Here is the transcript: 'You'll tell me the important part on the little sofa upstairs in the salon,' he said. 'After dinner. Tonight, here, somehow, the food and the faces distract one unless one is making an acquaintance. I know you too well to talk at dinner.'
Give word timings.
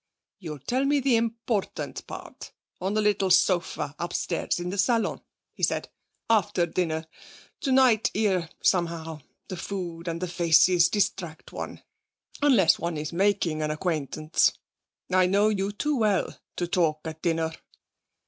'You'll 0.39 0.57
tell 0.57 0.83
me 0.85 0.99
the 0.99 1.15
important 1.15 2.07
part 2.07 2.53
on 2.81 2.95
the 2.95 3.03
little 3.03 3.29
sofa 3.29 3.93
upstairs 3.99 4.59
in 4.59 4.71
the 4.71 4.77
salon,' 4.79 5.21
he 5.53 5.61
said. 5.61 5.89
'After 6.27 6.65
dinner. 6.65 7.05
Tonight, 7.59 8.09
here, 8.11 8.49
somehow, 8.63 9.21
the 9.47 9.57
food 9.57 10.07
and 10.07 10.19
the 10.19 10.27
faces 10.27 10.89
distract 10.89 11.51
one 11.51 11.83
unless 12.41 12.79
one 12.79 12.97
is 12.97 13.13
making 13.13 13.61
an 13.61 13.69
acquaintance. 13.69 14.53
I 15.11 15.27
know 15.27 15.49
you 15.49 15.71
too 15.71 15.95
well 15.99 16.35
to 16.55 16.65
talk 16.65 17.01
at 17.05 17.21
dinner.' 17.21 17.53